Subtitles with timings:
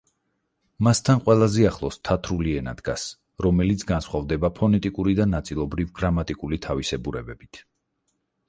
[0.85, 3.03] მასთან ყველაზე ახლოს თათრული ენა დგას,
[3.47, 7.63] რომელიც განსხვავდება ფონეტიკური და ნაწილობრივ გრამატიკული თავისებურებებით.